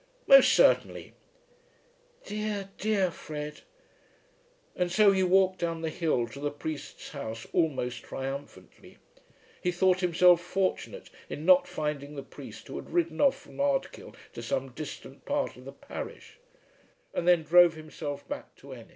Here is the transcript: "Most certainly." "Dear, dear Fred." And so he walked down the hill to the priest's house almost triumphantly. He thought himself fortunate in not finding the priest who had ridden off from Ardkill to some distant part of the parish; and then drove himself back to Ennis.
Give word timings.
"Most 0.25 0.51
certainly." 0.53 1.13
"Dear, 2.25 2.71
dear 2.79 3.11
Fred." 3.11 3.61
And 4.75 4.91
so 4.91 5.11
he 5.11 5.21
walked 5.21 5.59
down 5.59 5.81
the 5.83 5.91
hill 5.91 6.27
to 6.29 6.39
the 6.39 6.49
priest's 6.49 7.09
house 7.11 7.45
almost 7.53 8.01
triumphantly. 8.01 8.97
He 9.61 9.71
thought 9.71 9.99
himself 9.99 10.41
fortunate 10.41 11.11
in 11.29 11.45
not 11.45 11.67
finding 11.67 12.15
the 12.15 12.23
priest 12.23 12.65
who 12.67 12.77
had 12.77 12.89
ridden 12.89 13.21
off 13.21 13.37
from 13.37 13.59
Ardkill 13.61 14.15
to 14.33 14.41
some 14.41 14.69
distant 14.69 15.23
part 15.23 15.55
of 15.55 15.65
the 15.65 15.71
parish; 15.71 16.39
and 17.13 17.27
then 17.27 17.43
drove 17.43 17.75
himself 17.75 18.27
back 18.27 18.55
to 18.55 18.73
Ennis. 18.73 18.87